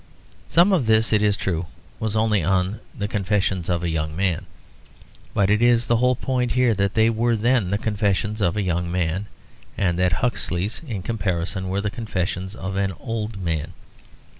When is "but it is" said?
5.35-5.85